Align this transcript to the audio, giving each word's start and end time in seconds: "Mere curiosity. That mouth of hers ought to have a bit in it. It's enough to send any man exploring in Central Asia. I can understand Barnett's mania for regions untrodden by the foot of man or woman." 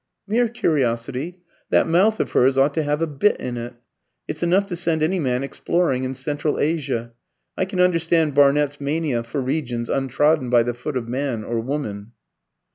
"Mere 0.25 0.49
curiosity. 0.49 1.37
That 1.69 1.85
mouth 1.87 2.19
of 2.19 2.31
hers 2.31 2.57
ought 2.57 2.73
to 2.73 2.81
have 2.81 3.03
a 3.03 3.05
bit 3.05 3.37
in 3.37 3.55
it. 3.55 3.75
It's 4.27 4.41
enough 4.41 4.65
to 4.65 4.75
send 4.75 5.03
any 5.03 5.19
man 5.19 5.43
exploring 5.43 6.05
in 6.05 6.15
Central 6.15 6.57
Asia. 6.59 7.11
I 7.55 7.65
can 7.65 7.79
understand 7.79 8.33
Barnett's 8.33 8.81
mania 8.81 9.21
for 9.23 9.41
regions 9.43 9.91
untrodden 9.91 10.49
by 10.49 10.63
the 10.63 10.73
foot 10.73 10.97
of 10.97 11.07
man 11.07 11.43
or 11.43 11.59
woman." 11.59 12.13